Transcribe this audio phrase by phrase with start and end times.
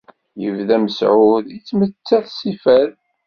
[0.41, 2.91] Yebda Mesεud yettmettat s fad.